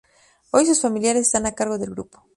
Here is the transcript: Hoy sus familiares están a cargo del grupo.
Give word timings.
Hoy 0.49 0.65
sus 0.65 0.81
familiares 0.81 1.27
están 1.27 1.45
a 1.45 1.51
cargo 1.51 1.77
del 1.77 1.91
grupo. 1.91 2.23